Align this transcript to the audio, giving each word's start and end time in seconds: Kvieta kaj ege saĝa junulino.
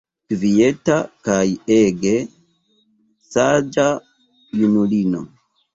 Kvieta 0.31 0.95
kaj 1.27 1.43
ege 1.75 2.15
saĝa 3.31 3.87
junulino. 4.65 5.29